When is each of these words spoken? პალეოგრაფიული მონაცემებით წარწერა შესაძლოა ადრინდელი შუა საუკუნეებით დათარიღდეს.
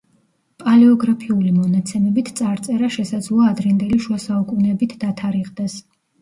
პალეოგრაფიული 0.61 1.51
მონაცემებით 1.57 2.31
წარწერა 2.39 2.89
შესაძლოა 2.95 3.51
ადრინდელი 3.53 4.01
შუა 4.07 4.19
საუკუნეებით 4.25 4.97
დათარიღდეს. 5.05 5.79